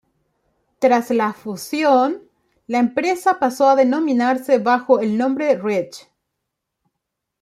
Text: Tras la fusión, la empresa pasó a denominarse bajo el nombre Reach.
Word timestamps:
Tras 0.79 1.11
la 1.11 1.31
fusión, 1.31 2.23
la 2.65 2.79
empresa 2.79 3.37
pasó 3.37 3.69
a 3.69 3.75
denominarse 3.75 4.57
bajo 4.57 4.99
el 4.99 5.15
nombre 5.15 5.55
Reach. 5.61 6.07